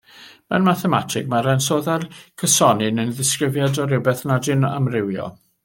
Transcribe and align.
Mewn 0.53 0.63
mathemateg, 0.67 1.27
mae'r 1.33 1.49
ansoddair 1.51 2.05
cysonyn 2.43 3.05
yn 3.05 3.13
ddisgrifiad 3.21 3.81
o 3.85 3.87
rywbeth 3.93 4.25
nad 4.33 4.49
yw'n 4.55 4.69
amrywio. 4.75 5.33